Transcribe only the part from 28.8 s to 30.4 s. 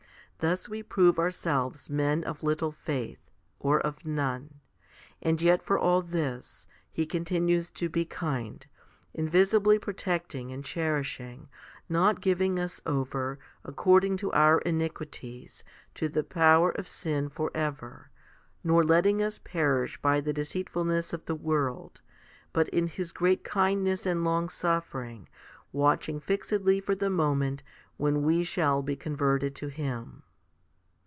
be converted to Him.